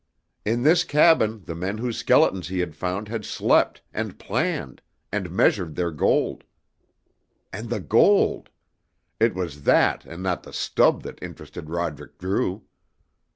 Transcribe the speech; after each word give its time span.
In 0.45 0.63
this 0.63 0.83
cabin 0.83 1.43
the 1.45 1.53
men 1.53 1.77
whose 1.77 1.99
skeletons 1.99 2.47
he 2.47 2.57
had 2.57 2.75
found 2.75 3.07
had 3.07 3.23
slept, 3.23 3.83
and 3.93 4.17
planned, 4.17 4.81
and 5.11 5.29
measured 5.29 5.75
their 5.75 5.91
gold. 5.91 6.43
And 7.53 7.69
the 7.69 7.81
gold! 7.81 8.49
It 9.19 9.35
was 9.35 9.61
that 9.65 10.03
and 10.05 10.23
not 10.23 10.41
the 10.41 10.53
stub 10.53 11.03
that 11.03 11.21
interested 11.21 11.69
Roderick 11.69 12.17
Drew! 12.17 12.63